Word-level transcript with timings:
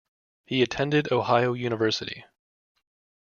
He 0.47 0.63
attended 0.63 1.11
Ohio 1.13 1.53
University. 1.53 2.25